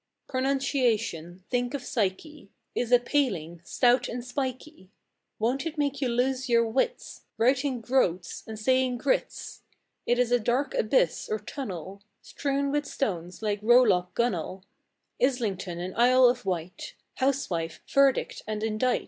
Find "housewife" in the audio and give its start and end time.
17.17-17.83